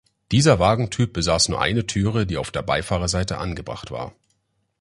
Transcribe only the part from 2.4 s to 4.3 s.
der Beifahrerseite angebracht war.